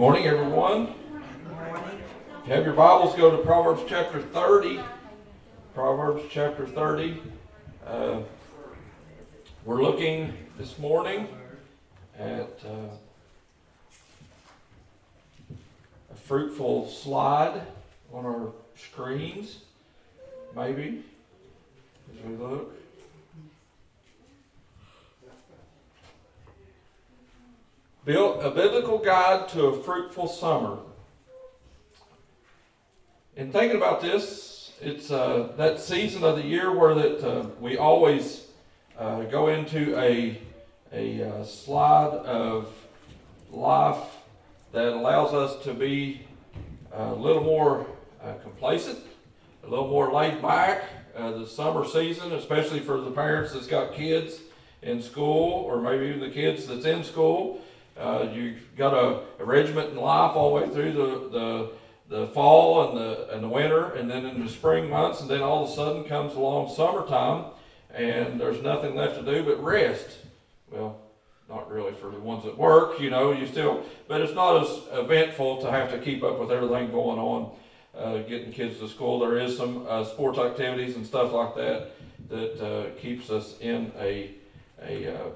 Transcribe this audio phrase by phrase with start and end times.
[0.00, 0.94] morning, everyone.
[2.46, 4.80] Have your Bibles, go to Proverbs chapter 30.
[5.74, 7.20] Proverbs chapter 30.
[7.86, 8.20] Uh,
[9.66, 11.28] we're looking this morning
[12.18, 12.94] at uh,
[16.10, 17.60] a fruitful slide
[18.10, 19.58] on our screens,
[20.56, 21.04] maybe,
[22.10, 22.72] as we look.
[28.04, 30.78] Built a biblical guide to a fruitful summer.
[33.36, 37.76] In thinking about this, it's uh, that season of the year where that uh, we
[37.76, 38.46] always
[38.98, 40.40] uh, go into a
[40.92, 42.72] a uh, slide of
[43.50, 44.16] life
[44.72, 46.22] that allows us to be
[46.92, 47.86] a little more
[48.22, 48.98] uh, complacent,
[49.62, 50.84] a little more laid back.
[51.14, 54.40] Uh, the summer season, especially for the parents that's got kids
[54.80, 57.60] in school, or maybe even the kids that's in school,
[58.00, 61.70] uh, you've got a, a, regiment in life all the way through the, the,
[62.16, 65.42] the fall and the, and the winter, and then in the spring months, and then
[65.42, 67.44] all of a sudden comes along summertime,
[67.94, 70.18] and there's nothing left to do but rest.
[70.70, 70.98] Well,
[71.48, 74.82] not really for the ones that work, you know, you still, but it's not as
[74.92, 77.52] eventful to have to keep up with everything going on,
[77.98, 79.18] uh, getting kids to school.
[79.18, 81.90] There is some uh, sports activities and stuff like that
[82.30, 84.30] that uh, keeps us in a,
[84.82, 85.28] a uh,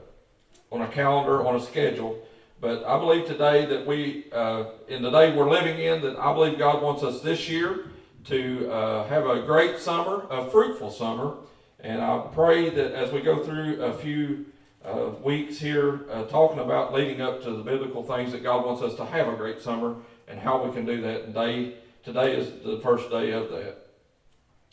[0.71, 2.19] on a calendar, on a schedule
[2.65, 6.33] but I believe today that we, uh, in the day we're living in, that I
[6.33, 7.91] believe God wants us this year
[8.25, 11.35] to uh, have a great summer, a fruitful summer.
[11.81, 14.47] And I pray that as we go through a few
[14.83, 18.81] uh, weeks here uh, talking about leading up to the biblical things that God wants
[18.81, 21.25] us to have a great summer and how we can do that.
[21.25, 23.77] And day, today is the first day of that.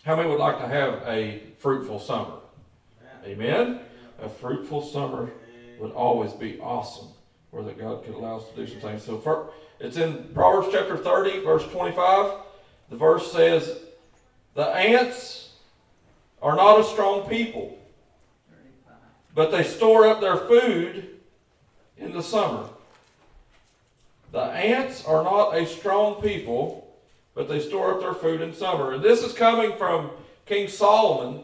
[0.03, 2.35] How many would like to have a fruitful summer?
[3.25, 3.81] Amen?
[4.21, 5.29] A fruitful summer
[5.77, 7.10] would always be awesome
[7.51, 9.03] where that God could allow us to do some things.
[9.03, 12.31] So it's in Proverbs chapter 30, verse 25.
[12.89, 13.79] The verse says,
[14.55, 15.53] The ants
[16.41, 17.77] are not a strong people,
[19.35, 21.19] but they store up their food
[21.97, 22.67] in the summer.
[24.31, 26.87] The ants are not a strong people,
[27.35, 28.93] but they store up their food in summer.
[28.93, 30.09] And this is coming from
[30.45, 31.43] King Solomon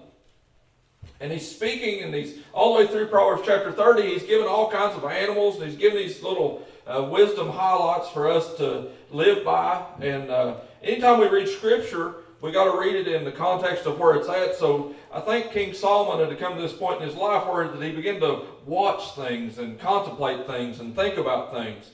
[1.19, 4.03] and he's speaking, and he's all the way through Proverbs chapter 30.
[4.03, 8.29] He's given all kinds of animals, and he's given these little uh, wisdom highlights for
[8.29, 9.83] us to live by.
[9.99, 13.99] And uh, anytime we read Scripture, we got to read it in the context of
[13.99, 14.55] where it's at.
[14.55, 17.67] So I think King Solomon had to come to this point in his life where
[17.67, 21.91] that he began to watch things and contemplate things and think about things.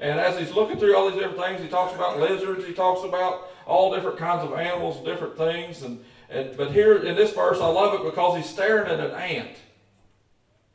[0.00, 3.04] And as he's looking through all these different things, he talks about lizards, he talks
[3.04, 7.60] about all different kinds of animals, different things, and and, but here in this verse,
[7.60, 9.56] I love it because he's staring at an ant,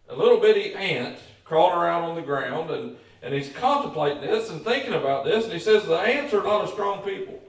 [0.08, 4.64] a little bitty ant crawling around on the ground, and, and he's contemplating this and
[4.64, 7.42] thinking about this, and he says, The ants are not a strong people.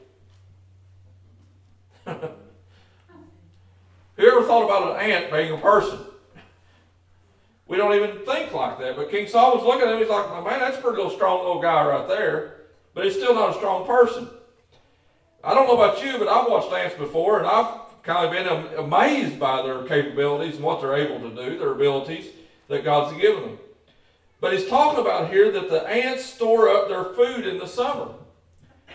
[4.16, 5.98] Who ever thought about an ant being a person?
[7.68, 8.96] We don't even think like that.
[8.96, 11.62] But King Solomon's looking at him, he's like, man, that's a pretty little strong little
[11.62, 12.62] guy right there.
[12.94, 14.28] But he's still not a strong person.
[15.44, 18.78] I don't know about you, but I've watched ants before, and I've kind of been
[18.78, 22.26] amazed by their capabilities and what they're able to do, their abilities
[22.68, 23.58] that God's given them.
[24.40, 28.08] But he's talking about here that the ants store up their food in the summer.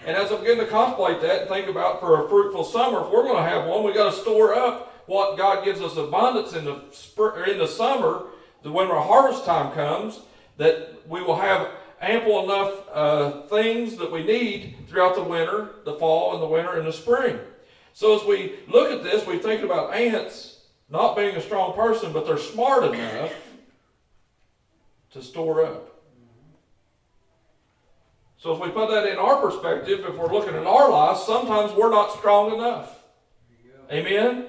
[0.05, 3.11] And as I begin to contemplate that and think about for a fruitful summer, if
[3.11, 6.53] we're going to have one, we've got to store up what God gives us abundance
[6.53, 8.23] in the spring, in the summer,
[8.63, 10.21] that when our harvest time comes,
[10.57, 11.69] that we will have
[12.01, 16.77] ample enough uh, things that we need throughout the winter, the fall, and the winter
[16.77, 17.39] and the spring.
[17.95, 22.11] So as we look at this, we think about ants not being a strong person,
[22.11, 23.31] but they're smart enough
[25.11, 25.97] to store up.
[28.37, 31.71] So if we put that in our perspective, if we're looking at our lives, sometimes
[31.71, 33.01] we're not strong enough.
[33.89, 34.47] Amen?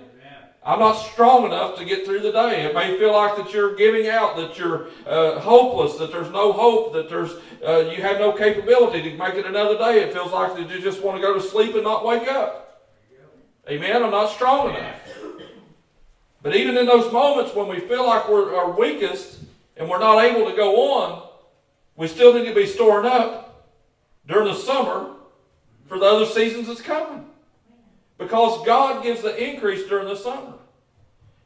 [0.64, 2.64] I'm not strong enough to get through the day.
[2.64, 6.52] It may feel like that you're giving out, that you're uh, hopeless, that there's no
[6.52, 7.30] hope, that there's
[7.64, 10.00] uh, you have no capability to make it another day.
[10.00, 12.65] It feels like that you just want to go to sleep and not wake up.
[13.68, 14.02] Amen.
[14.02, 15.00] I'm not strong enough.
[16.42, 19.40] But even in those moments when we feel like we're our weakest
[19.76, 21.28] and we're not able to go on,
[21.96, 23.66] we still need to be storing up
[24.28, 25.14] during the summer
[25.88, 27.26] for the other seasons that's coming.
[28.18, 30.54] Because God gives the increase during the summer.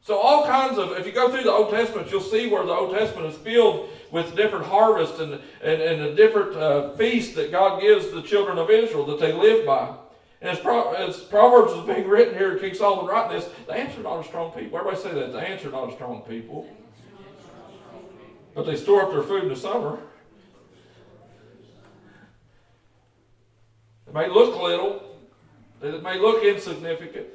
[0.03, 2.71] So all kinds of, if you go through the Old Testament, you'll see where the
[2.71, 7.51] Old Testament is filled with different harvests and, and, and a different uh, feast that
[7.51, 9.93] God gives the children of Israel that they live by.
[10.41, 14.19] As, Pro- as Proverbs is being written here, King Solomon writing this, the answer not
[14.19, 14.79] a strong people.
[14.79, 15.31] Everybody say that.
[15.31, 16.67] The answer not a strong people.
[18.55, 19.99] But they store up their food in the summer.
[24.07, 25.19] It may look little,
[25.81, 27.29] it may look insignificant,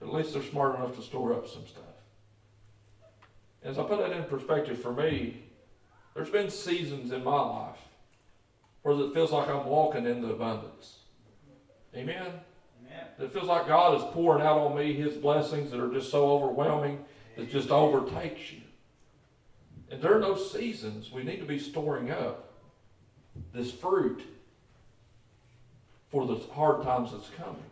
[0.00, 1.84] but at least they're smart enough to store up some stuff.
[3.62, 5.44] As I put that in perspective for me,
[6.14, 7.78] there's been seasons in my life
[8.86, 10.98] where it feels like I'm walking in the abundance.
[11.92, 12.34] Amen?
[12.84, 13.04] Amen.
[13.18, 16.30] It feels like God is pouring out on me His blessings that are just so
[16.30, 17.04] overwhelming
[17.36, 18.60] that just overtakes you.
[19.90, 22.52] And during those seasons, we need to be storing up
[23.52, 24.22] this fruit
[26.12, 27.64] for the hard times that's coming.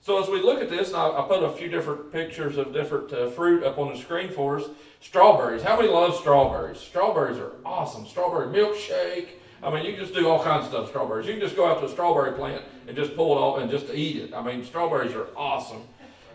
[0.00, 3.12] So as we look at this, I, I put a few different pictures of different
[3.12, 4.64] uh, fruit up on the screen for us.
[5.00, 5.62] Strawberries.
[5.62, 6.80] How many love strawberries?
[6.80, 8.06] Strawberries are awesome.
[8.06, 9.32] Strawberry milkshake.
[9.62, 10.88] I mean, you can just do all kinds of stuff.
[10.88, 11.26] Strawberries.
[11.26, 13.70] You can just go out to a strawberry plant and just pull it off and
[13.70, 14.34] just eat it.
[14.34, 15.82] I mean, strawberries are awesome.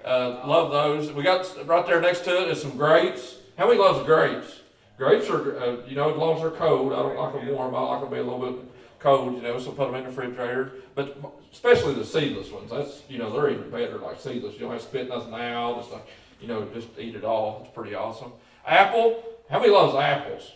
[0.03, 1.11] Uh, love those.
[1.11, 3.37] We got right there next to it is some grapes.
[3.57, 4.59] How many loves grapes?
[4.97, 6.93] Grapes are, uh, you know, as long as they're cold.
[6.93, 7.73] I don't like them warm.
[7.73, 8.65] I like them to be a little bit
[8.99, 10.73] cold, you know, so put them in the refrigerator.
[10.93, 11.17] But
[11.51, 14.53] especially the seedless ones, that's, you know, they're even better like seedless.
[14.53, 15.79] You don't have to spit nothing out.
[15.79, 16.07] It's like,
[16.39, 17.61] you know, just eat it all.
[17.65, 18.31] It's pretty awesome.
[18.65, 20.51] Apple, how many loves apples?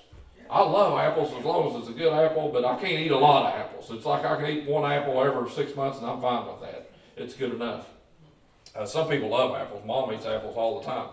[0.50, 3.18] I love apples as long as it's a good apple, but I can't eat a
[3.18, 3.92] lot of apples.
[3.92, 6.90] It's like I can eat one apple every six months and I'm fine with that.
[7.18, 7.86] It's good enough.
[8.76, 9.84] Uh, some people love apples.
[9.86, 11.10] Mom eats apples all the time.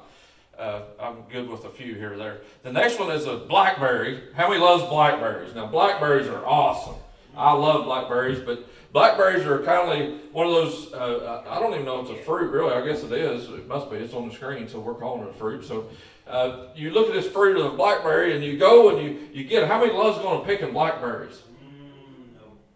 [0.59, 2.41] Uh, I'm good with a few here or there.
[2.63, 4.23] The next one is a blackberry.
[4.35, 5.55] How many loves blackberries?
[5.55, 6.95] Now, blackberries are awesome.
[7.37, 10.95] I love blackberries, but blackberries are kind of one of those.
[10.95, 12.73] Uh, I don't even know if it's a fruit, really.
[12.73, 13.51] I guess it is.
[13.51, 13.97] It must be.
[13.97, 15.67] It's on the screen, so we're calling it a fruit.
[15.67, 15.91] So
[16.29, 19.45] uh, you look at this fruit of the blackberry, and you go and you you
[19.45, 19.69] get.
[19.69, 21.43] How many loves going to picking blackberries?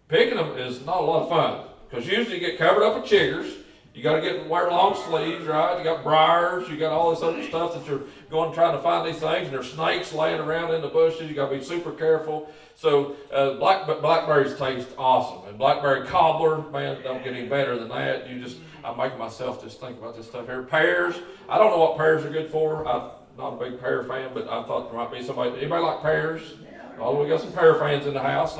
[0.08, 3.11] Picking them is not a lot of fun because usually you get covered up with
[3.11, 3.61] chiggers
[3.94, 5.76] you got to get wear long sleeves, right?
[5.76, 6.69] You got briars.
[6.69, 9.53] You got all this other stuff that you're going trying to find these things, and
[9.53, 11.29] there's snakes laying around in the bushes.
[11.29, 12.53] You got to be super careful.
[12.76, 17.88] So uh, black blackberries taste awesome, and blackberry cobbler, man, don't get any better than
[17.88, 18.31] that.
[18.31, 20.62] You just I'm making myself just think about this stuff here.
[20.62, 21.17] Pears.
[21.49, 22.87] I don't know what pears are good for.
[22.87, 25.56] I'm not a big pear fan, but I thought there might be somebody.
[25.56, 26.54] Anybody like pears?
[26.98, 28.58] Oh, we got some pear fans in the house.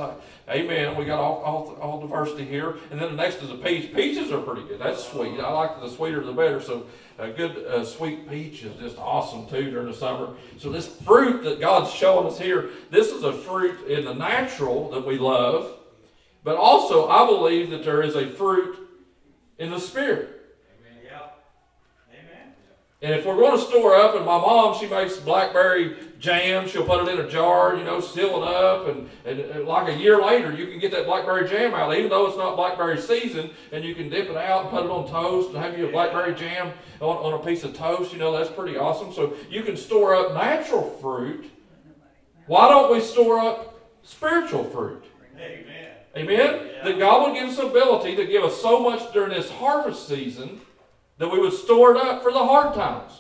[0.49, 0.97] Amen.
[0.97, 2.77] We got all, all, all diversity here.
[2.91, 3.95] And then the next is a peach.
[3.95, 4.81] Peaches are pretty good.
[4.81, 5.39] That's sweet.
[5.39, 6.61] I like the sweeter the better.
[6.61, 6.87] So
[7.19, 10.31] a good uh, sweet peach is just awesome too during the summer.
[10.57, 14.91] So this fruit that God's showing us here, this is a fruit in the natural
[14.93, 15.77] that we love.
[16.43, 18.89] But also, I believe that there is a fruit
[19.59, 20.40] in the spirit.
[23.03, 26.85] And if we're going to store up, and my mom, she makes blackberry jam, she'll
[26.85, 29.99] put it in a jar, you know, seal it up, and, and, and, like a
[29.99, 33.49] year later, you can get that blackberry jam out, even though it's not blackberry season,
[33.73, 35.91] and you can dip it out and put it on toast and have you a
[35.91, 39.15] blackberry jam on, on a piece of toast, you know, that's pretty awesome.
[39.15, 41.51] So you can store up natural fruit.
[42.49, 45.05] Why don't we store up spiritual fruit?
[45.39, 45.93] Amen.
[46.17, 46.71] Amen?
[46.85, 50.61] That God will give us ability to give us so much during this harvest season
[51.21, 53.13] that we would store it up for the hard times.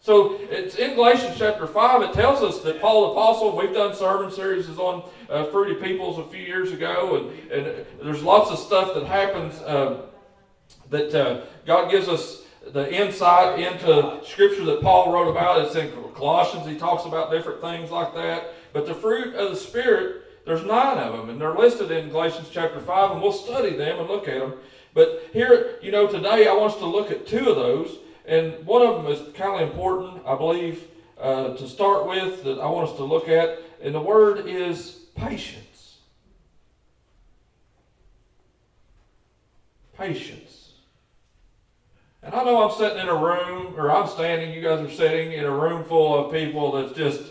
[0.00, 3.94] So it's in Galatians chapter 5, it tells us that Paul the Apostle, we've done
[3.94, 8.58] sermon series on uh, fruity peoples a few years ago, and, and there's lots of
[8.58, 10.06] stuff that happens uh,
[10.88, 12.42] that uh, God gives us
[12.72, 15.64] the insight into Scripture that Paul wrote about.
[15.64, 18.54] It's in Colossians, he talks about different things like that.
[18.72, 22.48] But the fruit of the Spirit, there's nine of them, and they're listed in Galatians
[22.50, 24.54] chapter 5, and we'll study them and look at them.
[24.94, 28.64] But here, you know, today I want us to look at two of those, and
[28.66, 32.66] one of them is kind of important, I believe, uh, to start with that I
[32.66, 35.98] want us to look at, and the word is patience.
[39.96, 40.72] Patience.
[42.22, 45.32] And I know I'm sitting in a room, or I'm standing, you guys are sitting
[45.32, 47.22] in a room full of people that's just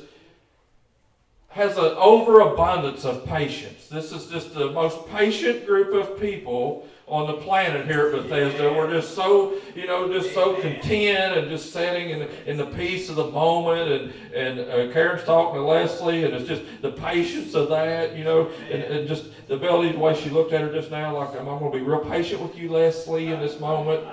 [1.49, 3.87] has an overabundance of patience.
[3.87, 8.71] This is just the most patient group of people on the planet here at Bethesda.
[8.71, 13.09] We're just so, you know, just so content and just sitting in in the peace
[13.09, 13.91] of the moment.
[13.91, 18.23] And, and uh, Karen's talking to Leslie, and it's just the patience of that, you
[18.23, 21.31] know, and, and just the ability, the way she looked at her just now, like,
[21.31, 24.03] I'm, I'm going to be real patient with you, Leslie, in this moment.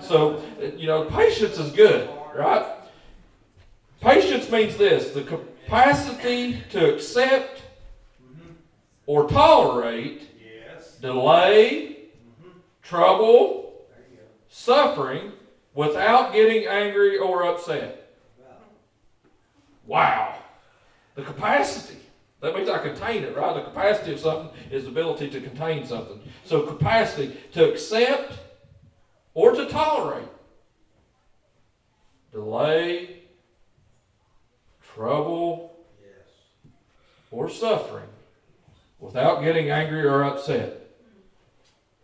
[0.00, 0.42] So,
[0.74, 2.64] you know, patience is good, right?
[4.00, 7.60] Patience means this the capacity to accept
[9.04, 10.22] or tolerate
[11.02, 11.96] delay,
[12.82, 13.86] trouble,
[14.48, 15.30] suffering
[15.74, 18.16] without getting angry or upset.
[19.86, 20.38] Wow.
[21.16, 21.98] The capacity.
[22.40, 23.54] That means I contain it, right?
[23.54, 26.18] The capacity of something is the ability to contain something.
[26.44, 28.32] So, capacity to accept
[29.34, 30.28] or to tolerate.
[32.32, 33.17] Delay,
[34.98, 35.76] trouble,
[37.30, 38.08] or suffering
[38.98, 40.90] without getting angry or upset.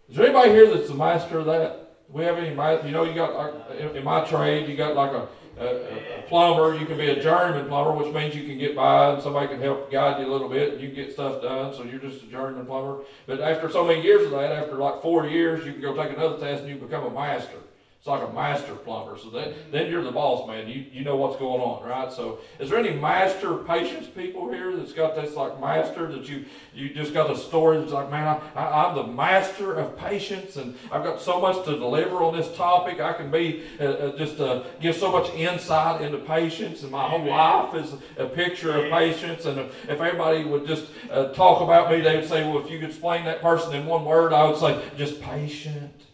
[0.08, 2.06] Is there anybody here that's the master of that?
[2.06, 2.50] Do we have any?
[2.50, 5.26] You know, you got like, in, in my trade, you got like a,
[5.58, 6.76] a, a plumber.
[6.76, 9.60] You can be a journeyman plumber, which means you can get by and somebody can
[9.60, 11.74] help guide you a little bit and you can get stuff done.
[11.74, 13.00] So you're just a journeyman plumber.
[13.26, 16.16] But after so many years of that, after like four years, you can go take
[16.16, 17.58] another test and you become a master.
[18.04, 19.16] It's like a master plumber.
[19.16, 20.68] So that, then you're the boss man.
[20.68, 22.12] You, you know what's going on, right?
[22.12, 26.44] So is there any master patience people here that's got this like master that you
[26.74, 30.56] you just got a story that's like, man, I, I, am the master of patience
[30.56, 33.00] and I've got so much to deliver on this topic.
[33.00, 37.08] I can be uh, uh, just uh, give so much insight into patience and my
[37.08, 39.46] whole life is a picture of patience.
[39.46, 42.70] And if, if everybody would just uh, talk about me, they would say, well, if
[42.70, 46.04] you could explain that person in one word, I would say just patient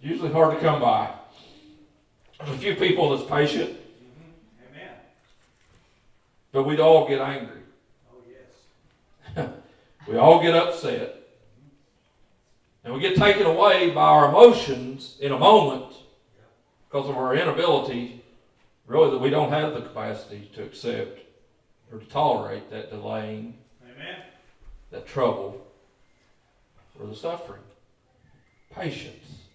[0.00, 1.12] Usually hard to come by.
[2.38, 3.70] There's a few people that's patient.
[3.70, 4.76] Mm-hmm.
[4.76, 4.94] Amen.
[6.52, 7.62] But we'd all get angry.
[8.12, 8.18] Oh,
[9.36, 9.48] yes.
[10.08, 11.16] we all get upset.
[12.84, 15.92] And we get taken away by our emotions in a moment
[16.88, 18.22] because of our inability,
[18.86, 21.20] really, that we don't have the capacity to accept
[21.90, 24.18] or to tolerate that delaying, Amen.
[24.90, 25.66] that trouble,
[27.00, 27.62] or the suffering.
[28.72, 29.45] Patience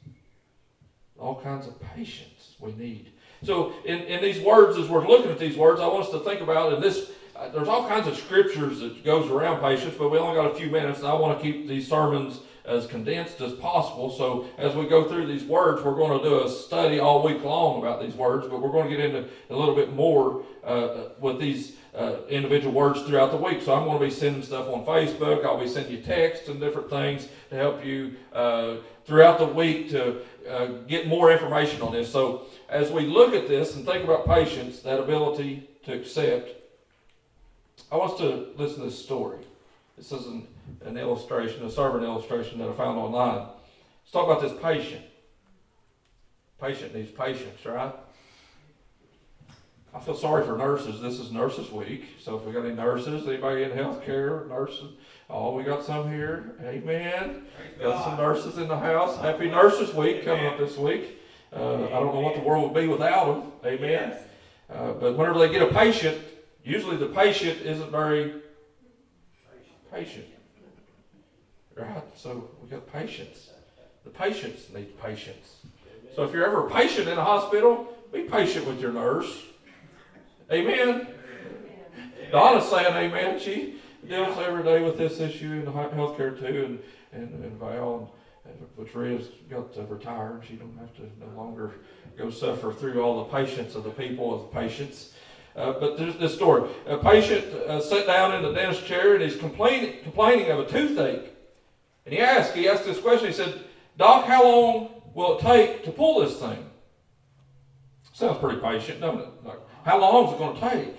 [1.22, 3.12] all kinds of patience we need.
[3.44, 6.20] So, in, in these words, as we're looking at these words, I want us to
[6.20, 10.10] think about, and this, uh, there's all kinds of scriptures that goes around patience, but
[10.10, 13.42] we only got a few minutes, and I want to keep these sermons as condensed
[13.42, 14.10] as possible.
[14.10, 17.44] So, as we go through these words, we're going to do a study all week
[17.44, 21.10] long about these words, but we're going to get into a little bit more uh,
[21.20, 23.62] with these uh, individual words throughout the week.
[23.62, 25.44] So I'm going to be sending stuff on Facebook.
[25.46, 28.76] I'll be sending you texts and different things to help you uh,
[29.06, 32.12] throughout the week to uh, get more information on this.
[32.12, 36.52] So as we look at this and think about patience, that ability to accept,
[37.92, 39.40] I want us to listen to this story.
[39.98, 40.48] This is an,
[40.86, 43.48] an illustration, a sermon illustration that I found online.
[44.04, 45.04] Let's talk about this patient.
[46.60, 47.94] Patient needs patience, right?
[49.94, 51.02] I feel sorry for nurses.
[51.02, 52.06] This is Nurses Week.
[52.20, 54.94] So if we got any nurses, anybody in healthcare, nurses,
[55.30, 56.56] oh, we got some here.
[56.64, 57.44] Amen.
[57.78, 59.18] Got some nurses in the house.
[59.18, 61.20] Happy Nurses Week coming up this week.
[61.54, 63.52] Uh, I don't know what the world would be without them.
[63.66, 64.14] Amen.
[64.70, 66.18] Uh, but whenever they get a patient,
[66.64, 68.36] usually the patient isn't very
[69.92, 70.26] patient.
[71.82, 72.04] Right?
[72.16, 73.50] So we got patience.
[74.04, 75.58] The patients need patience.
[76.16, 79.44] So if you're ever patient in a hospital, be patient with your nurse.
[80.52, 81.08] Amen.
[82.32, 83.40] Donna's saying amen.
[83.40, 83.76] She
[84.08, 86.80] deals every day with this issue in healthcare too, and
[87.14, 88.14] and, and Val
[88.46, 91.72] and, which Rhea's got to retire, and she don't have to no longer
[92.18, 95.14] go suffer through all the patience of the people of patients.
[95.56, 96.70] Uh, but there's this story.
[96.88, 100.66] A patient uh, sat down in the dentist chair and he's complaining, complaining of a
[100.66, 101.36] toothache.
[102.06, 103.28] And he asked, he asked this question.
[103.28, 103.62] He said,
[103.98, 106.70] Doc, how long will it take to pull this thing?
[108.14, 109.30] Sounds pretty patient, doesn't it?
[109.44, 110.96] Like, how long is it going to take?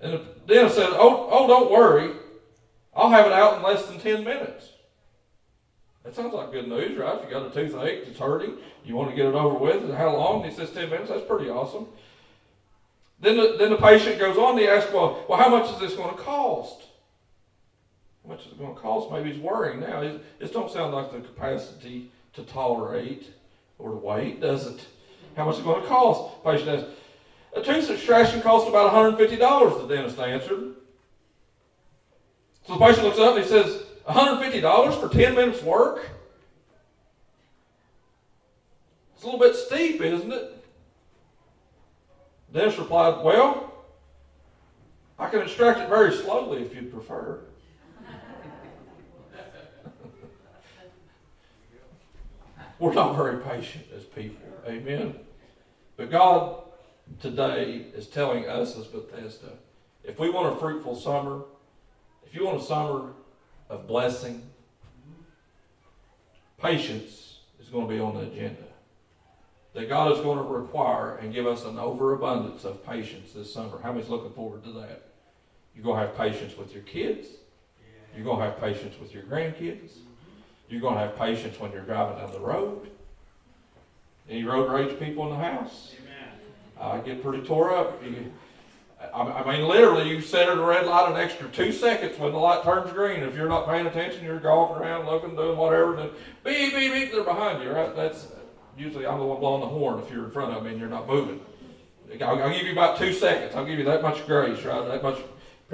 [0.00, 2.12] And the dentist said, oh, oh, don't worry.
[2.94, 4.70] I'll have it out in less than 10 minutes.
[6.04, 7.18] That sounds like good news, right?
[7.18, 9.92] If you got a toothache, it's hurting, you want to get it over with.
[9.94, 10.44] How long?
[10.44, 11.08] He says 10 minutes.
[11.08, 11.86] That's pretty awesome.
[13.20, 14.58] Then the, then the patient goes on.
[14.58, 16.82] He ask, well, well, how much is this going to cost?
[18.24, 19.10] How much is it going to cost?
[19.10, 20.00] Maybe he's worrying now.
[20.38, 23.30] This don't sound like the capacity to tolerate
[23.78, 24.86] or to wait, does it?
[25.36, 26.42] How much is it going to cost?
[26.42, 26.90] The patient asks,
[27.54, 30.74] a tooth extraction costs about $150, the dentist answered.
[32.66, 36.08] So the patient looks up and he says, $150 for 10 minutes work?
[39.14, 40.64] It's a little bit steep, isn't it?
[42.52, 43.72] The dentist replied, Well,
[45.18, 47.40] I can extract it very slowly if you'd prefer.
[52.78, 54.46] We're not very patient as people.
[54.66, 55.14] Amen.
[55.96, 56.62] But God
[57.20, 59.52] today is telling us as Bethesda
[60.04, 61.42] if we want a fruitful summer,
[62.26, 63.12] if you want a summer
[63.70, 64.42] of blessing,
[66.60, 68.62] patience is going to be on the agenda.
[69.72, 73.80] That God is going to require and give us an overabundance of patience this summer.
[73.82, 75.10] How many's looking forward to that?
[75.74, 77.26] You're going to have patience with your kids.
[78.14, 79.98] You're going to have patience with your grandkids.
[80.68, 82.90] You're going to have patience when you're driving down the road.
[84.28, 85.94] Any road rage people in the house?
[86.80, 88.02] I get pretty tore up.
[88.02, 88.32] You,
[89.14, 92.38] I, mean, literally, you set at a red light an extra two seconds when the
[92.38, 93.22] light turns green.
[93.22, 96.10] If you're not paying attention, you're golfing around, looking, doing whatever, then
[96.42, 97.94] beep, beep, beep, they're behind you, right?
[97.94, 98.28] That's
[98.76, 100.88] usually I'm the one blowing the horn if you're in front of me and you're
[100.88, 101.40] not moving.
[102.22, 103.54] I'll, I'll give you about two seconds.
[103.54, 104.86] I'll give you that much grace, right?
[104.88, 105.18] That much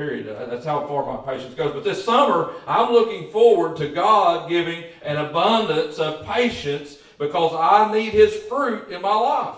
[0.01, 0.35] Period.
[0.35, 1.75] Uh, that's how far my patience goes.
[1.75, 7.93] But this summer, I'm looking forward to God giving an abundance of patience because I
[7.93, 9.57] need His fruit in my life.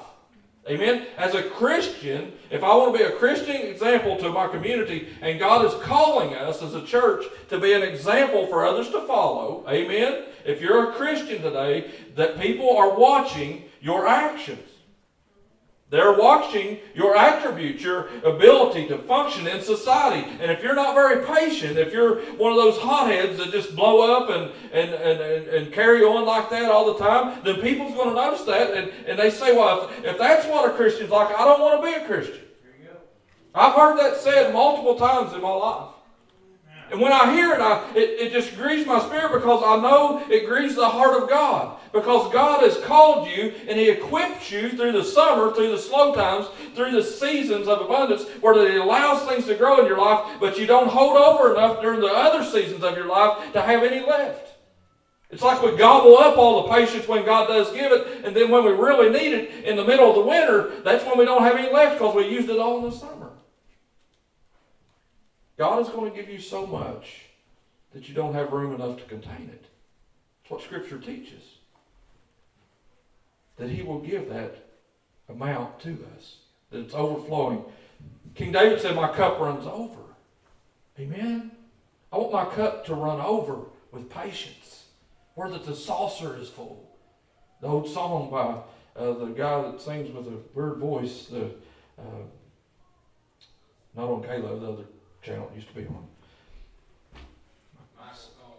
[0.69, 1.07] Amen.
[1.17, 5.39] As a Christian, if I want to be a Christian example to my community, and
[5.39, 9.65] God is calling us as a church to be an example for others to follow,
[9.69, 10.25] amen.
[10.45, 14.72] If you're a Christian today, that people are watching your actions.
[15.93, 20.27] They're watching your attributes, your ability to function in society.
[20.41, 24.17] And if you're not very patient, if you're one of those hotheads that just blow
[24.17, 28.09] up and, and, and, and, carry on like that all the time, then people's going
[28.09, 28.73] to notice that.
[28.73, 31.83] And, and they say, well, if, if that's what a Christian's like, I don't want
[31.83, 32.41] to be a Christian.
[33.55, 35.92] I've heard that said multiple times in my life.
[36.93, 40.23] And when I hear it, I, it, it just grieves my spirit because I know
[40.29, 41.79] it grieves the heart of God.
[41.91, 46.15] Because God has called you and He equips you through the summer, through the slow
[46.15, 50.37] times, through the seasons of abundance, where He allows things to grow in your life,
[50.39, 53.83] but you don't hold over enough during the other seasons of your life to have
[53.83, 54.51] any left.
[55.31, 58.51] It's like we gobble up all the patience when God does give it, and then
[58.51, 61.43] when we really need it in the middle of the winter, that's when we don't
[61.43, 63.32] have any left because we used it all in the summer.
[65.63, 67.27] God is going to give you so much
[67.93, 69.67] that you don't have room enough to contain it.
[70.43, 71.59] That's what Scripture teaches.
[73.59, 74.57] That He will give that
[75.29, 76.39] amount to us,
[76.71, 77.63] that it's overflowing.
[78.35, 80.01] King David said, My cup runs over.
[80.99, 81.53] Amen?
[82.13, 83.61] I want my cup to run over
[83.93, 84.87] with patience,
[85.37, 86.91] where that the saucer is full.
[87.61, 92.03] The old song by uh, the guy that sings with a weird voice, uh,
[93.95, 94.85] not on K Love, the other
[95.23, 96.07] channel it used to be on.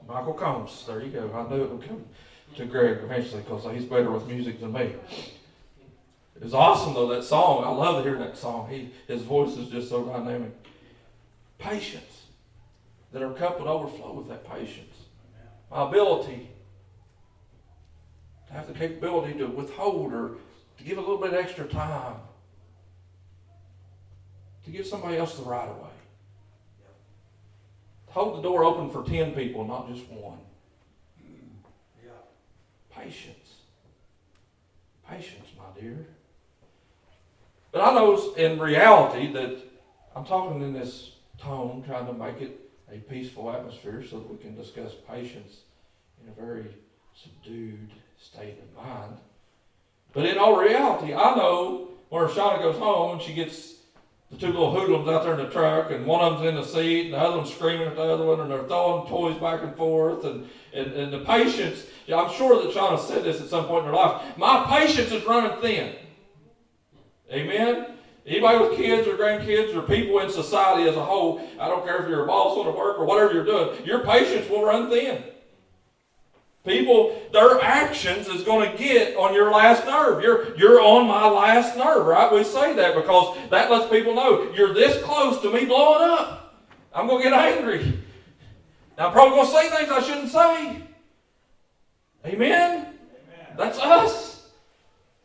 [0.08, 0.84] Michael Combs.
[0.86, 1.32] There you go.
[1.34, 2.04] I knew it would come
[2.56, 4.96] to Greg eventually because he's better with music than me.
[6.36, 7.64] It was awesome though that song.
[7.64, 8.70] I love hearing that song.
[8.70, 10.52] He his voice is just so dynamic.
[11.58, 12.26] Patience.
[13.12, 14.96] That our cup would overflow with that patience.
[15.70, 16.50] My ability
[18.48, 20.32] to have the capability to withhold or
[20.78, 22.16] to give a little bit extra time.
[24.66, 25.93] To give somebody else the right of way.
[28.14, 30.38] Hold the door open for 10 people, not just one.
[32.04, 32.12] Yeah.
[32.92, 33.56] Patience.
[35.10, 36.06] Patience, my dear.
[37.72, 39.58] But I know in reality that
[40.16, 42.60] I'm talking in this tone, trying to make it
[42.92, 45.62] a peaceful atmosphere so that we can discuss patience
[46.22, 46.66] in a very
[47.16, 47.90] subdued
[48.22, 49.18] state of mind.
[50.14, 53.74] But in all reality, I know when Shauna goes home and she gets
[54.34, 56.64] the two little hoodlums out there in the truck, and one of them's in the
[56.64, 59.62] seat, and the other one's screaming at the other one, and they're throwing toys back
[59.64, 61.86] and forth, and, and, and the patience.
[62.08, 64.38] Yeah, I'm sure that Shauna said this at some point in her life.
[64.38, 65.96] My patience is running thin.
[67.32, 67.88] Amen?
[68.26, 72.02] Anybody with kids or grandkids or people in society as a whole, I don't care
[72.02, 74.90] if you're a boss on the work or whatever you're doing, your patience will run
[74.90, 75.24] thin.
[76.66, 80.24] People, their actions is going to get on your last nerve.
[80.24, 82.32] You're, you're on my last nerve, right?
[82.32, 86.56] We say that because that lets people know you're this close to me blowing up.
[86.94, 88.00] I'm going to get angry.
[88.98, 90.84] Now, I'm probably going to say things I shouldn't say.
[92.26, 92.80] Amen?
[92.80, 92.88] Amen?
[93.58, 94.48] That's us.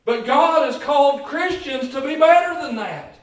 [0.05, 3.15] But God has called Christians to be better than that.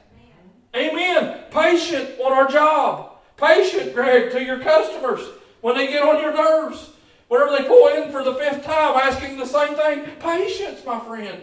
[0.74, 1.40] Amen.
[1.50, 3.18] Patient on our job.
[3.36, 5.20] Patient, Greg, to your customers
[5.60, 6.92] when they get on your nerves.
[7.28, 11.40] Whenever they pull in for the fifth time asking the same thing, patience, my friend.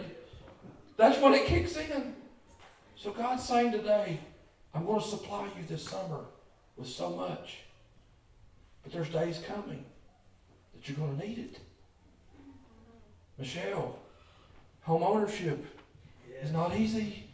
[0.96, 2.14] That's when it kicks in.
[2.96, 4.18] So God's saying today,
[4.72, 6.24] I'm going to supply you this summer
[6.76, 7.58] with so much.
[8.82, 9.84] But there's days coming
[10.74, 11.58] that you're going to need it.
[13.38, 13.98] Michelle,
[14.82, 15.64] home ownership
[16.42, 17.24] is not easy.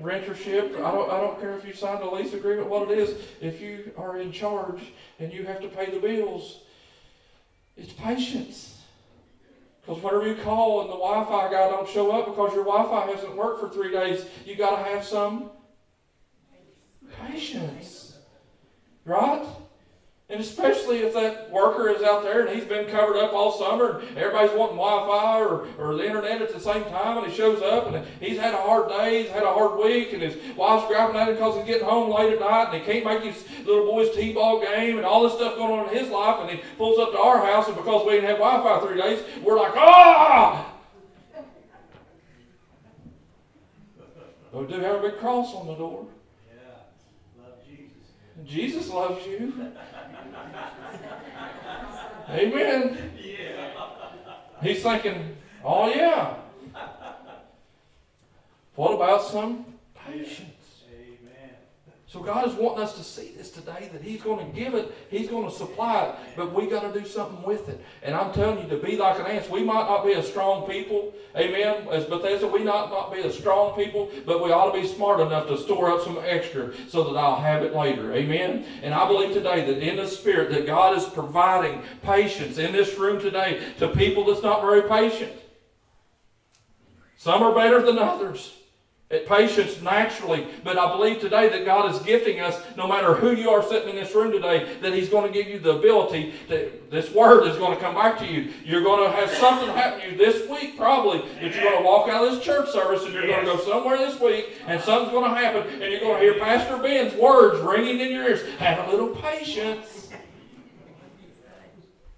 [0.00, 3.22] Rentership, I don't, I don't care if you signed a lease agreement, what it is.
[3.42, 4.80] If you are in charge
[5.18, 6.60] and you have to pay the bills,
[7.80, 8.82] it's patience.
[9.80, 13.34] Because whatever you call and the Wi-Fi guy don't show up because your Wi-Fi hasn't
[13.34, 15.50] worked for three days, you got to have some
[17.26, 18.18] patience,
[19.04, 19.46] right?
[20.30, 23.98] And especially if that worker is out there and he's been covered up all summer
[23.98, 27.60] and everybody's wanting Wi-Fi or, or the internet at the same time and he shows
[27.62, 30.86] up and he's had a hard day, he's had a hard week and his wife's
[30.86, 33.44] grabbing at him because he's getting home late at night and he can't make his
[33.66, 36.62] little boy's t-ball game and all this stuff going on in his life and he
[36.78, 39.72] pulls up to our house and because we didn't have Wi-Fi three days, we're like,
[39.74, 40.70] ah!
[44.52, 46.06] But we do have a big cross on the door.
[46.52, 48.10] Yeah, love Jesus.
[48.44, 49.72] Jesus loves you.
[52.28, 53.12] Amen.
[53.16, 53.70] Yeah.
[54.62, 56.34] He's thinking, oh yeah.
[58.74, 60.59] What about some patience?
[62.10, 64.92] So God is wanting us to see this today that He's going to give it,
[65.10, 67.80] He's going to supply it, but we got to do something with it.
[68.02, 70.68] And I'm telling you, to be like an ant, we might not be a strong
[70.68, 71.86] people, amen.
[71.88, 75.20] As Bethesda, we not not be a strong people, but we ought to be smart
[75.20, 78.64] enough to store up some extra so that I'll have it later, amen.
[78.82, 82.98] And I believe today that in the Spirit that God is providing patience in this
[82.98, 85.30] room today to people that's not very patient.
[87.18, 88.56] Some are better than others
[89.10, 93.50] patience naturally, but I believe today that God is gifting us, no matter who you
[93.50, 96.70] are sitting in this room today, that He's going to give you the ability to,
[96.90, 98.52] this word is going to come back to you.
[98.64, 101.84] You're going to have something happen to you this week, probably, that you're going to
[101.84, 104.80] walk out of this church service and you're going to go somewhere this week and
[104.80, 108.28] something's going to happen and you're going to hear Pastor Ben's words ringing in your
[108.28, 108.46] ears.
[108.58, 110.10] Have a little patience.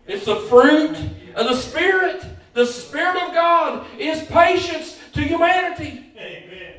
[0.07, 0.97] It's the fruit
[1.37, 2.23] of the Spirit.
[2.53, 6.13] The Spirit of God is patience to humanity.
[6.19, 6.72] Amen.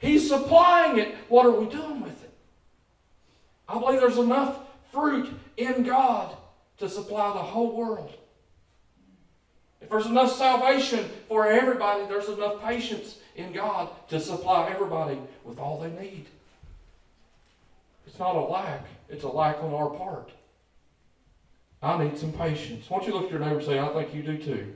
[0.00, 1.14] He's supplying it.
[1.28, 2.32] What are we doing with it?
[3.68, 4.58] I believe there's enough
[4.90, 6.36] fruit in God
[6.78, 8.12] to supply the whole world.
[9.80, 15.58] If there's enough salvation for everybody, there's enough patience in God to supply everybody with
[15.58, 16.26] all they need.
[18.06, 20.30] It's not a lack, it's a lack on our part.
[21.82, 22.88] I need some patience.
[22.88, 24.74] Why don't you look at your neighbor and say, I think you do too.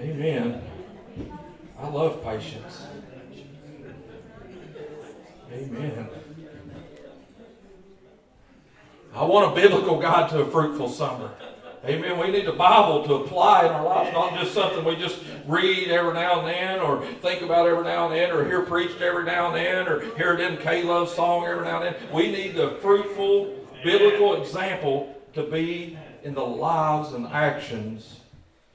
[0.00, 0.62] Amen.
[1.78, 2.86] I love patience.
[5.52, 6.08] Amen.
[9.14, 11.30] I want a biblical guide to a fruitful summer.
[11.84, 12.18] Amen.
[12.18, 15.88] We need the Bible to apply in our lives, not just something we just read
[15.88, 19.24] every now and then, or think about every now and then, or hear preached every
[19.24, 22.12] now and then, or hear it in K Love song every now and then.
[22.12, 28.20] We need the fruitful biblical example to be in the lives and actions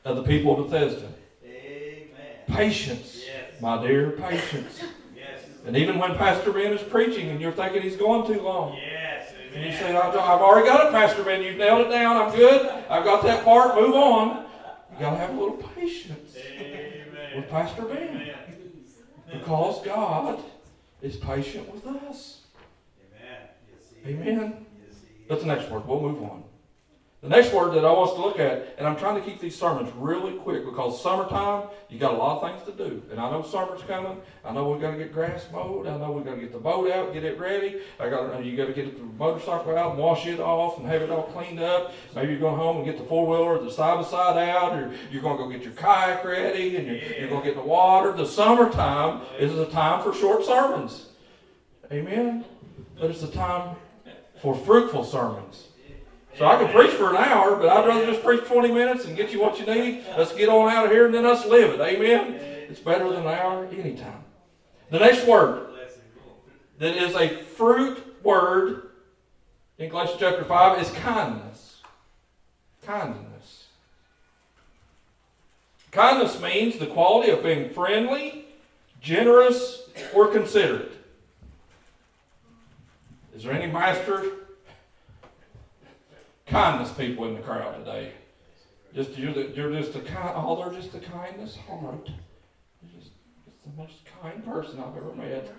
[0.04, 1.08] of the people of Bethesda.
[1.46, 2.10] Amen.
[2.48, 3.62] Patience, Yes.
[3.62, 4.82] my dear, patience.
[5.66, 9.34] And even when Pastor Ben is preaching and you're thinking he's going too long, Yes.
[9.54, 9.80] and you Amen.
[9.80, 13.24] say, I've already got it, Pastor Ben, you've nailed it down, I'm good, I've got
[13.24, 14.46] that part, move on.
[14.94, 17.36] You got to have a little patience Amen.
[17.36, 18.36] with Pastor Ben Amen.
[19.32, 20.40] because God
[21.02, 22.42] is patient with us.
[23.20, 23.40] Amen.
[23.72, 24.08] Yes.
[24.08, 24.66] Amen.
[24.88, 24.98] Yes.
[25.28, 25.88] That's the next word.
[25.88, 26.44] We'll move on.
[27.26, 29.40] The next word that I want us to look at, and I'm trying to keep
[29.40, 33.02] these sermons really quick because summertime, you got a lot of things to do.
[33.10, 34.22] And I know summer's coming.
[34.44, 35.88] I know we got to get grass mowed.
[35.88, 37.82] I know we got to get the boat out, get it ready.
[38.00, 41.02] I got you got to get the motorcycle out and wash it off and have
[41.02, 41.94] it all cleaned up.
[42.14, 44.94] Maybe you're going home and get the four wheeler, the side by side out, or
[45.12, 47.64] you're going to go get your kayak ready and you're, you're going to get in
[47.64, 48.12] the water.
[48.12, 51.08] The summertime is a time for short sermons.
[51.92, 52.46] Amen.
[53.00, 53.78] But it's a time
[54.44, 55.70] for fruitful sermons.
[56.38, 59.16] So I can preach for an hour, but I'd rather just preach 20 minutes and
[59.16, 60.04] get you what you need.
[60.18, 61.80] Let's get on out of here and then let's live it.
[61.80, 62.34] Amen?
[62.70, 64.24] It's better than an hour anytime.
[64.90, 65.68] The next word
[66.80, 68.90] that is a fruit word
[69.78, 71.82] in Galatians chapter 5 is kindness.
[72.86, 73.68] Kindness.
[75.92, 78.46] Kindness means the quality of being friendly,
[79.00, 80.92] generous, or considerate.
[83.34, 84.45] Is there any master
[86.48, 88.12] kindness people in the crowd today?
[88.94, 90.34] Just you're, the, you're just a kind.
[90.36, 92.10] Oh, they're just the kindest heart.
[92.82, 93.12] You're just,
[93.46, 95.54] just the most kind person I've ever met.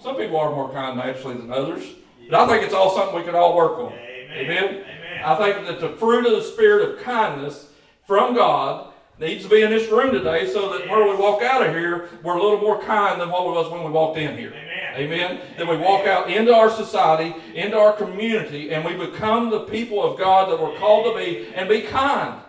[0.00, 1.84] Some people are more kind naturally than others,
[2.28, 3.92] but I think it's all something we can all work on.
[3.92, 4.28] Amen.
[4.32, 4.64] Amen.
[4.64, 5.24] Amen.
[5.24, 7.68] I think that the fruit of the spirit of kindness
[8.04, 11.64] from God needs to be in this room today, so that when we walk out
[11.64, 14.36] of here, we're a little more kind than what we was when we walked in
[14.36, 14.50] here.
[14.50, 14.71] Amen.
[14.94, 15.40] Amen.
[15.56, 20.02] Then we walk out into our society, into our community, and we become the people
[20.02, 22.40] of God that we're called to be, and be kind.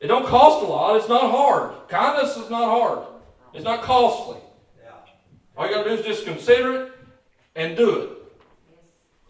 [0.00, 0.96] It don't cost a lot.
[0.96, 1.88] It's not hard.
[1.88, 3.06] Kindness is not hard.
[3.54, 4.38] It's not costly.
[5.56, 6.92] All you got to do is just consider it
[7.54, 8.10] and do it.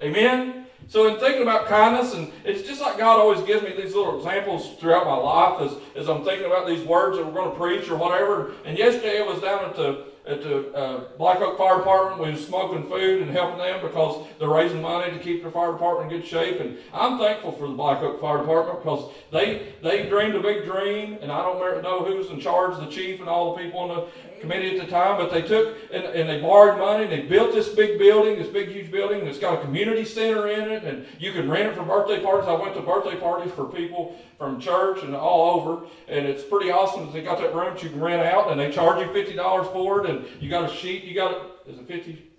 [0.03, 0.67] Amen.
[0.89, 4.19] So in thinking about kindness, and it's just like God always gives me these little
[4.19, 7.57] examples throughout my life as, as I'm thinking about these words that we're going to
[7.57, 8.53] preach or whatever.
[8.65, 12.23] And yesterday I was down at the at the uh, Black Oak Fire Department.
[12.23, 15.73] We was smoking food and helping them because they're raising money to keep their fire
[15.73, 16.61] department in good shape.
[16.61, 20.65] And I'm thankful for the Black Oak Fire Department because they they dreamed a big
[20.65, 21.19] dream.
[21.21, 24.07] And I don't know who's in charge, the chief and all the people in the
[24.43, 27.55] committee at the time, but they took and, and they borrowed money and they built
[27.55, 29.21] this big building, this big huge building.
[29.21, 32.23] And it's got a community center in it, and you can rent it for birthday
[32.23, 32.47] parties.
[32.47, 36.71] I went to birthday parties for people from church and all over, and it's pretty
[36.71, 37.07] awesome.
[37.07, 39.35] that They got that room that you can rent out, and they charge you fifty
[39.35, 41.05] dollars for it, and you got a sheet.
[41.05, 41.71] You got it.
[41.71, 42.31] Is it fifty?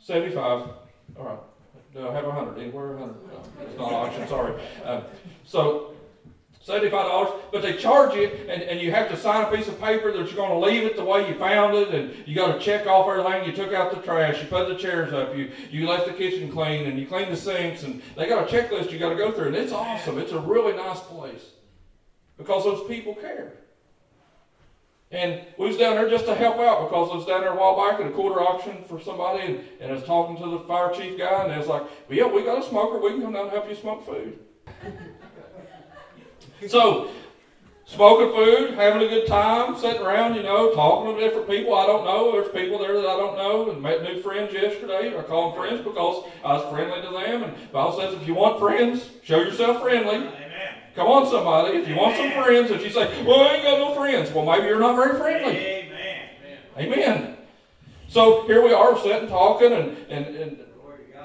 [0.00, 0.68] Seventy-five.
[1.18, 1.38] All right.
[1.94, 2.58] Do I have a hundred?
[2.58, 3.16] Anywhere a hundred?
[3.28, 4.28] No, it's not an auction.
[4.28, 4.54] Sorry.
[4.84, 5.00] Uh,
[5.44, 5.94] so.
[6.68, 9.80] Seventy-five dollars, but they charge you, and, and you have to sign a piece of
[9.80, 12.86] paper that you're gonna leave it the way you found it, and you gotta check
[12.86, 16.06] off everything, you took out the trash, you put the chairs up, you, you left
[16.06, 19.16] the kitchen clean, and you cleaned the sinks, and they got a checklist you gotta
[19.16, 21.44] go through, and it's awesome, it's a really nice place.
[22.36, 23.54] Because those people care.
[25.10, 27.56] And we was down there just to help out because I was down there a
[27.56, 30.60] while back at a quarter auction for somebody and, and I was talking to the
[30.60, 32.98] fire chief guy and I was like, well, yeah, we got a smoker.
[32.98, 34.38] We can come down and help you smoke food.
[36.66, 37.10] So,
[37.86, 41.86] smoking food, having a good time, sitting around, you know, talking to different people I
[41.86, 42.32] don't know.
[42.32, 45.16] There's people there that I don't know and met new friends yesterday.
[45.16, 47.44] I call them friends because I was friendly to them.
[47.44, 50.16] And the Bible says if you want friends, show yourself friendly.
[50.16, 50.74] Amen.
[50.94, 51.78] Come on, somebody.
[51.78, 54.44] If you want some friends, if you say, well, I ain't got no friends, well,
[54.44, 55.56] maybe you're not very friendly.
[55.56, 56.28] Amen.
[56.76, 57.36] Amen.
[58.08, 60.67] So here we are sitting talking, and, and, and Glory to God.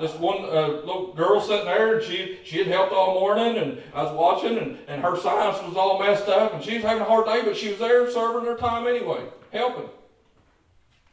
[0.03, 3.81] This one uh, little girl sitting there, and she she had helped all morning, and
[3.93, 7.01] I was watching, and, and her science was all messed up, and she was having
[7.01, 9.89] a hard day, but she was there serving her time anyway, helping.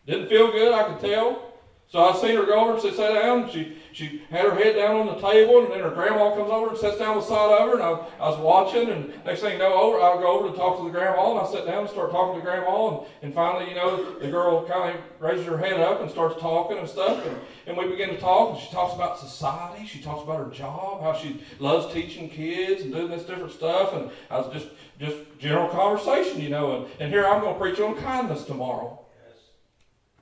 [0.07, 1.50] Didn't feel good, I could tell.
[1.91, 3.43] So I seen her go over and sit down.
[3.43, 6.49] And she she had her head down on the table, and then her grandma comes
[6.49, 7.75] over and sits down beside of her.
[7.75, 10.57] And I, I was watching, and next thing you know, over I'll go over to
[10.57, 13.35] talk to the grandma, and I sit down and start talking to grandma, and, and
[13.35, 16.89] finally, you know, the girl kind of raises her head up and starts talking and
[16.89, 18.55] stuff, and, and we begin to talk.
[18.55, 22.83] And she talks about society, she talks about her job, how she loves teaching kids
[22.83, 24.69] and doing this different stuff, and I was just
[25.01, 26.77] just general conversation, you know.
[26.77, 29.00] And, and here I'm going to preach on kindness tomorrow.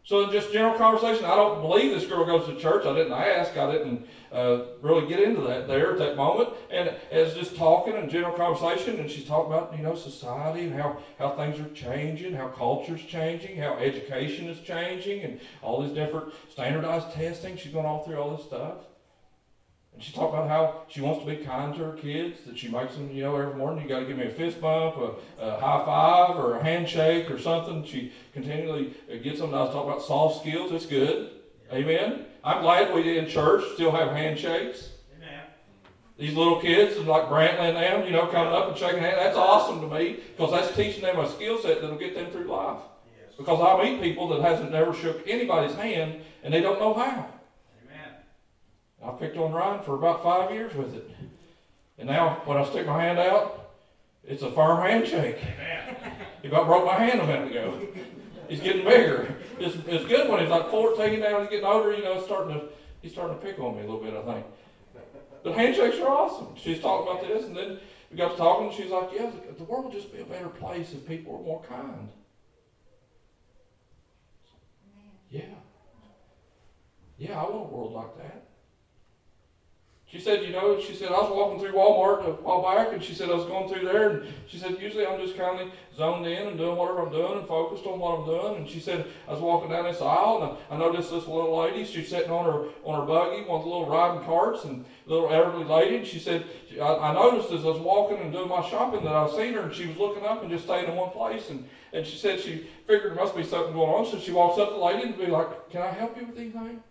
[0.09, 1.27] So just general conversation.
[1.27, 2.87] I don't believe this girl goes to church.
[2.87, 3.55] I didn't ask.
[3.59, 6.49] I didn't uh, really get into that there at that moment.
[6.71, 8.99] And it's just talking and general conversation.
[9.01, 13.03] And she's talking about you know society and how how things are changing, how culture's
[13.03, 17.59] changing, how education is changing, and all these different standardized testing.
[17.59, 18.77] She's going all through all this stuff.
[19.99, 22.69] And she talked about how she wants to be kind to her kids, that she
[22.69, 25.17] makes them, you know, every morning, you got to give me a fist bump, a,
[25.45, 27.85] a high five, or a handshake, or something.
[27.85, 29.53] She continually uh, gets them.
[29.53, 30.71] I was talking about soft skills.
[30.71, 31.33] It's good.
[31.73, 32.27] Amen.
[32.45, 34.91] I'm glad we in church still have handshakes.
[35.17, 35.43] Amen.
[36.17, 39.17] These little kids, like Brantley and them, you know, coming up and shaking hands.
[39.17, 42.45] That's awesome to me because that's teaching them a skill set that'll get them through
[42.45, 42.83] life.
[43.21, 43.35] Yes.
[43.37, 47.27] Because I meet people that hasn't never shook anybody's hand and they don't know how.
[49.05, 51.11] I picked on Ryan for about five years with it.
[51.99, 53.71] And now, when I stick my hand out,
[54.25, 55.39] it's a firm handshake.
[56.43, 57.81] He about broke my hand a minute ago.
[58.49, 59.35] He's getting bigger.
[59.59, 62.55] It's, it's good when he's like 14 now, he's getting older, you know, it's starting
[62.55, 62.67] to,
[63.03, 64.47] he's starting to pick on me a little bit, I think.
[65.43, 66.49] But handshakes are awesome.
[66.57, 67.79] She's talking about this, and then
[68.11, 70.25] we got to talking, and she's like, yeah, the, the world would just be a
[70.25, 72.09] better place if people were more kind.
[75.31, 75.43] Yeah.
[77.19, 78.48] Yeah, I want a world like that.
[80.11, 83.05] She said, you know, she said, I was walking through Walmart a while back, and
[83.05, 85.71] she said, I was going through there, and she said, usually I'm just kind of
[85.95, 88.57] zoned in and doing whatever I'm doing and focused on what I'm doing.
[88.57, 91.85] And she said, I was walking down this aisle, and I, noticed this little lady,
[91.85, 95.29] she's sitting on her on her buggy, one of the little riding carts, and little
[95.29, 96.47] elderly lady, and she said,
[96.81, 99.61] I, I noticed as I was walking and doing my shopping that I seen her,
[99.61, 102.41] and she was looking up and just staying in one place, and, and she said
[102.41, 105.03] she figured there must be something going on, so she walks up to the lady
[105.03, 106.83] and be like, can I help you with anything?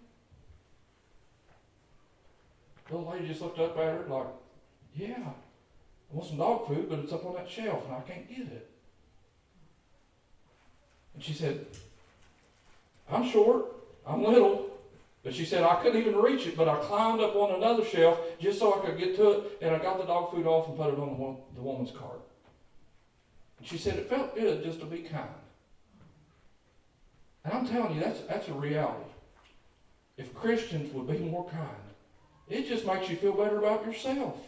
[2.87, 4.27] The little lady just looked up at her like,
[4.95, 8.27] yeah, I want some dog food, but it's up on that shelf and I can't
[8.29, 8.69] get it.
[11.13, 11.65] And she said,
[13.09, 13.65] I'm short,
[14.05, 14.69] I'm little,
[15.23, 18.19] but she said I couldn't even reach it, but I climbed up on another shelf
[18.39, 20.77] just so I could get to it, and I got the dog food off and
[20.77, 22.21] put it on the, the woman's cart.
[23.57, 25.27] And she said it felt good just to be kind.
[27.43, 29.09] And I'm telling you, that's, that's a reality.
[30.17, 31.86] If Christians would be more kind,
[32.49, 34.39] it just makes you feel better about yourself.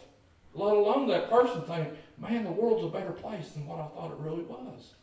[0.54, 4.12] Let alone that person thinking, man, the world's a better place than what I thought
[4.12, 4.94] it really was.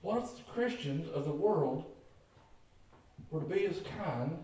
[0.00, 1.84] What if the Christians of the world
[3.30, 4.38] were to be as kind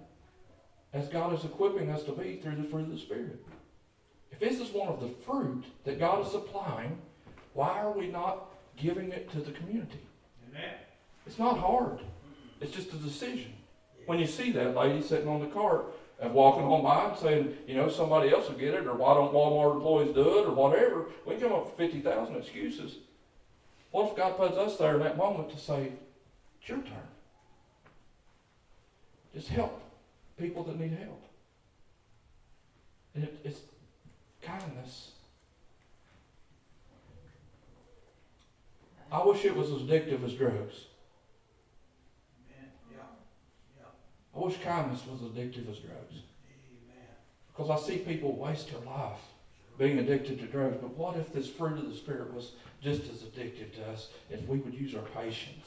[0.93, 3.45] as God is equipping us to be through the fruit of the Spirit?
[4.31, 6.99] If this is one of the fruit that God is supplying,
[7.55, 10.01] why are we not giving it to the community?
[10.49, 10.75] Amen.
[11.27, 12.01] It's not hard.
[12.61, 13.53] It's just a decision.
[14.07, 17.57] When you see that lady sitting on the cart and walking on by and saying,
[17.67, 20.53] you know, somebody else will get it, or why don't Walmart employees do it, or
[20.53, 22.97] whatever, we come up with 50,000 excuses.
[23.91, 25.93] What if God puts us there in that moment to say,
[26.61, 27.09] it's your turn?
[29.35, 29.81] Just help
[30.39, 31.23] people that need help.
[33.15, 33.61] And it, it's
[34.43, 35.13] kindness.
[39.11, 40.87] I wish it was as addictive as drugs.
[42.49, 42.71] Amen.
[42.91, 42.99] Yeah.
[43.79, 43.85] Yeah.
[44.35, 46.15] I wish kindness was as addictive as drugs.
[46.15, 47.09] Amen.
[47.49, 49.21] Because I see people waste their life
[49.79, 53.23] being addicted to drugs, but what if this fruit of the Spirit was just as
[53.23, 55.67] addictive to us if we would use our patience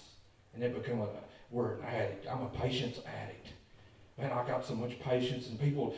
[0.54, 1.08] and it become a,
[1.52, 2.28] we're an addict.
[2.28, 3.50] I'm a patience addict.
[4.18, 5.94] Man, I got so much patience, and people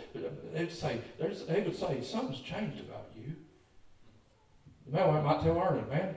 [0.53, 3.35] they'd say, they would say, something's changed about you.
[4.91, 6.15] Man, I might tell Ernie, man,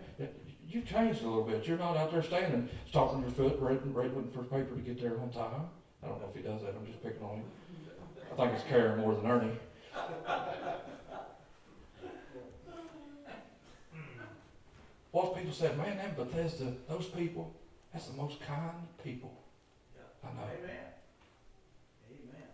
[0.67, 1.67] you've changed a little bit.
[1.67, 5.21] You're not out there standing, stomping your foot, waiting, waiting for paper to get there
[5.21, 5.69] on time.
[6.03, 6.75] I don't know if he does that.
[6.79, 7.45] I'm just picking on him.
[8.33, 9.59] I think it's Karen more than Ernie.
[15.11, 17.53] What people said, man, that Bethesda, those people,
[17.93, 19.33] that's the most kind people
[20.23, 20.43] I know.
[20.43, 20.77] Amen.
[22.11, 22.49] Amen.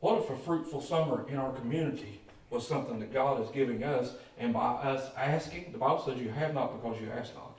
[0.00, 4.12] What if a fruitful summer in our community was something that God is giving us,
[4.38, 7.56] and by us asking, the Bible says you have not because you ask not.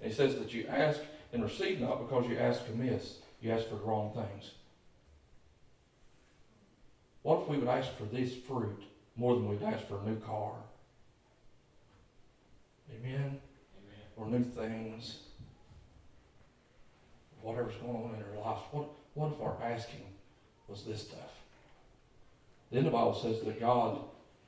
[0.00, 1.00] It says that you ask
[1.32, 3.16] and receive not because you ask amiss.
[3.40, 4.52] You ask for the wrong things.
[7.22, 8.82] What if we would ask for this fruit
[9.16, 10.52] more than we'd ask for a new car?
[12.94, 13.40] Amen?
[14.16, 15.18] Or new things.
[17.42, 18.62] Whatever's going on in our lives.
[18.70, 20.06] What, what if our asking
[20.68, 21.18] was this stuff?
[22.70, 24.00] Then the Bible says that God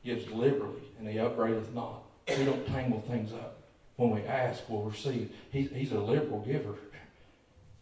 [0.05, 2.03] gives liberally and he upbraideth not.
[2.29, 3.57] We don't tangle things up.
[3.97, 5.33] When we ask, we'll receive.
[5.51, 6.75] He's, he's a liberal giver.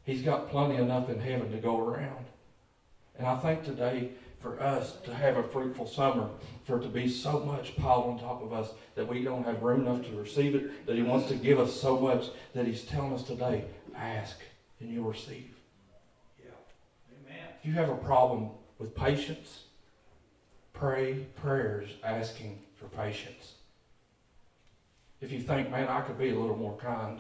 [0.07, 2.25] He's got plenty enough in heaven to go around.
[3.19, 6.29] And I think today, for us to have a fruitful summer,
[6.65, 9.63] for it to be so much piled on top of us that we don't have
[9.63, 12.85] room enough to receive it, that He wants to give us so much that He's
[12.85, 13.65] telling us today,
[13.97, 14.39] ask
[14.79, 15.51] and you'll receive.
[16.39, 16.51] Yeah.
[17.25, 17.49] Amen.
[17.59, 19.65] If you have a problem with patience,
[20.73, 23.55] pray prayers asking for patience.
[25.21, 27.19] If you think, man, I could be a little more kind,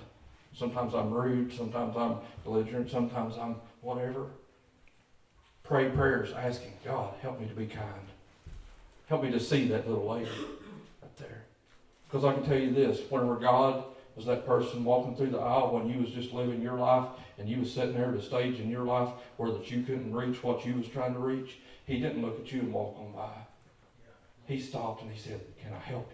[0.56, 4.26] sometimes I'm rude, sometimes I'm belligerent, sometimes I'm whatever.
[5.62, 8.06] Pray prayers asking, God, help me to be kind.
[9.08, 10.30] Help me to see that little lady
[11.02, 11.44] right there.
[12.08, 15.74] Because I can tell you this, whenever God was that person walking through the aisle
[15.74, 18.58] when you was just living your life and you was sitting there at a stage
[18.58, 22.00] in your life where that you couldn't reach what you was trying to reach, he
[22.00, 23.32] didn't look at you and walk on by.
[24.46, 26.10] He stopped and he said, Can I help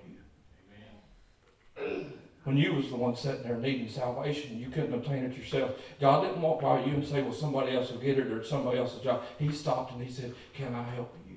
[1.79, 2.07] you?
[2.45, 5.77] When you was the one sitting there needing salvation, you couldn't obtain it yourself.
[6.01, 8.51] God didn't walk by you and say, Well, somebody else will get it or it's
[8.51, 9.23] somebody else's job.
[9.39, 11.37] He stopped and he said, Can I help you?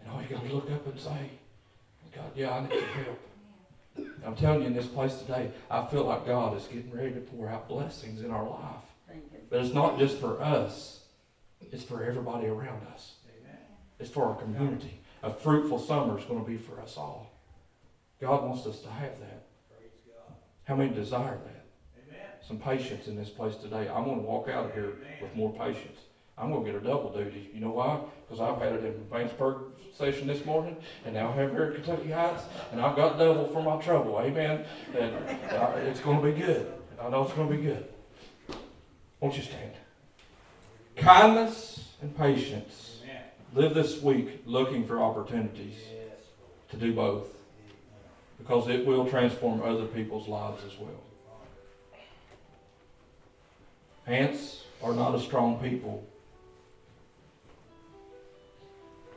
[0.00, 1.30] And all you got to look up and say,
[2.14, 3.18] God, yeah, I need your help.
[4.24, 7.20] I'm telling you, in this place today, I feel like God is getting ready to
[7.20, 8.90] pour out blessings in our life.
[9.50, 11.00] But it's not just for us,
[11.60, 13.14] it's for everybody around us.
[13.38, 13.58] Amen.
[13.98, 15.00] It's for our community.
[15.22, 17.29] A fruitful summer is going to be for us all.
[18.20, 19.42] God wants us to have that.
[20.64, 21.64] How many desire that?
[22.06, 22.20] Amen.
[22.46, 23.88] Some patience in this place today.
[23.88, 25.98] I'm going to walk out of here with more patience.
[26.38, 27.50] I'm going to get a double duty.
[27.52, 28.00] You know why?
[28.28, 31.74] Because I've had it in Vanceburg session this morning, and now I have here at
[31.74, 34.18] Kentucky Heights, and I've got double for my trouble.
[34.20, 34.64] Amen.
[34.96, 35.14] And
[35.52, 36.72] uh, it's going to be good.
[37.02, 37.88] I know it's going to be good.
[39.20, 39.72] Won't you stand?
[40.96, 43.00] Kindness and patience.
[43.02, 43.22] Amen.
[43.54, 46.18] Live this week looking for opportunities Yes.
[46.70, 47.26] to do both
[48.40, 51.02] because it will transform other people's lives as well.
[54.06, 56.04] Ants are not a strong people,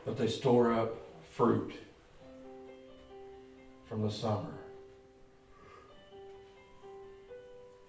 [0.05, 0.95] but they store up
[1.31, 1.73] fruit
[3.87, 4.53] from the summer.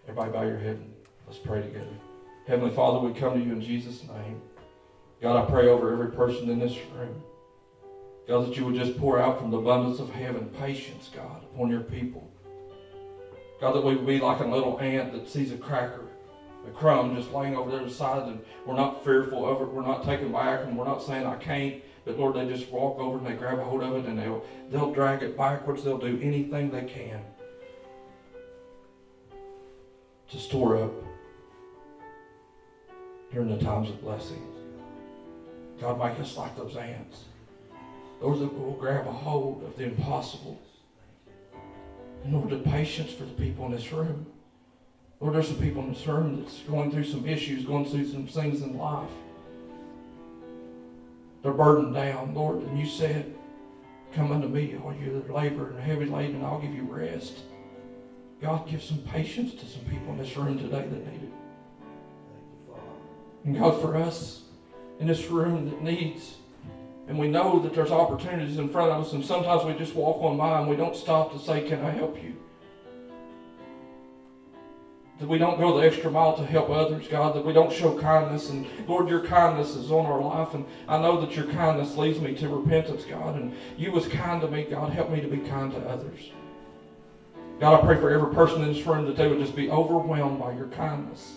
[0.05, 0.95] Everybody bow your head and
[1.27, 1.87] let's pray together.
[2.47, 4.41] Heavenly Father, we come to you in Jesus' name.
[5.21, 7.23] God, I pray over every person in this room.
[8.27, 11.71] God, that you would just pour out from the abundance of heaven patience, God, upon
[11.71, 12.31] your people.
[13.61, 16.09] God, that we would be like a little ant that sees a cracker,
[16.67, 19.69] a crumb just laying over their side, and we're not fearful of it.
[19.69, 21.83] We're not taken back, and we're not saying, I can't.
[22.07, 24.45] But Lord, they just walk over and they grab a hold of it, and they'll,
[24.71, 25.85] they'll drag it backwards.
[25.85, 27.21] They'll do anything they can
[30.31, 30.93] to store up
[33.33, 34.43] during the times of blessing.
[35.81, 37.25] God, make us like those ants.
[38.21, 40.61] Those that will grab a hold of the impossible.
[42.25, 44.27] And Lord, the patience for the people in this room.
[45.21, 48.27] Lord, there's some people in this room that's going through some issues, going through some
[48.27, 49.11] things in life.
[51.43, 53.35] They're burdened down, Lord, and you said,
[54.15, 57.41] Come unto me, all you that labor and heavy laden, and I'll give you rest.
[58.41, 61.33] God, give some patience to some people in this room today that need it.
[62.33, 62.83] Thank you, Father.
[63.45, 64.43] And God, for us
[65.01, 66.37] in this room that needs,
[67.07, 70.23] and we know that there's opportunities in front of us, and sometimes we just walk
[70.23, 72.37] on by and we don't stop to say, Can I help you?
[75.19, 77.97] that we don't go the extra mile to help others, God, that we don't show
[77.97, 78.51] kindness.
[78.51, 82.21] And Lord, your kindness is on our life, and I know that your kindness leads
[82.21, 83.37] me to repentance, God.
[83.37, 84.93] And you was kind to me, God.
[84.93, 86.33] Help me to be kind to others.
[87.61, 90.41] God, I pray for every person in this room that they would just be overwhelmed
[90.41, 91.35] by your kindness.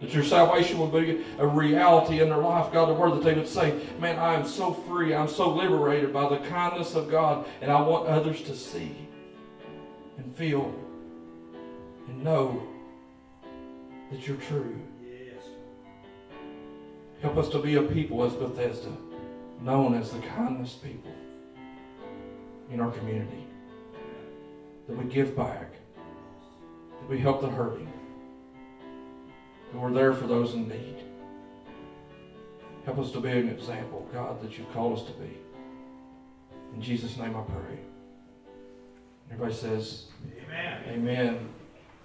[0.00, 3.34] That your salvation would be a reality in their life, God, the word that they
[3.34, 7.46] would say, Man, I am so free, I'm so liberated by the kindness of God,
[7.62, 8.94] and I want others to see
[10.18, 10.74] and feel
[12.08, 12.62] and know
[14.10, 14.78] that you're true.
[15.02, 15.42] Yes.
[17.22, 18.92] Help us to be a people as Bethesda,
[19.62, 21.12] known as the kindness people
[22.70, 23.46] in our community.
[24.88, 25.72] That we give back,
[27.00, 27.92] that we help the hurting,
[29.72, 30.96] that we're there for those in need.
[32.84, 35.36] Help us to be an example, God, that you've called us to be.
[36.74, 37.78] In Jesus' name I pray.
[39.30, 40.04] Everybody says,
[40.44, 40.82] Amen.
[40.88, 41.48] Amen.